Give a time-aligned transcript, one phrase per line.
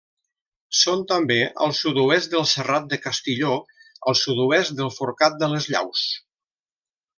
[0.77, 3.53] Són també al sud-oest del Serrat de Castilló,
[4.13, 6.11] al sud-oest del Forcat de les Llaus.